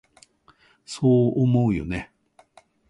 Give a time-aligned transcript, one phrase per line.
[0.83, 2.11] そう思うよね？